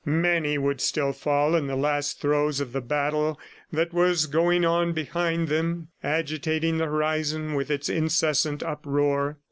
Many 0.03 0.57
would 0.57 0.81
still 0.81 1.13
fall 1.13 1.55
in 1.55 1.67
the 1.67 1.75
last 1.75 2.19
throes 2.19 2.59
of 2.59 2.73
the 2.73 2.81
battle 2.81 3.39
that 3.71 3.93
was 3.93 4.25
going 4.25 4.65
on 4.65 4.93
behind 4.93 5.47
them, 5.47 5.89
agitating 6.03 6.79
the 6.79 6.85
horizon 6.85 7.53
with 7.53 7.69
its 7.69 7.87
incessant 7.87 8.63
uproar. 8.63 9.37